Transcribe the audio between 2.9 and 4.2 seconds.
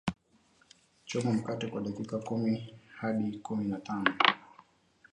hadi kumi na tano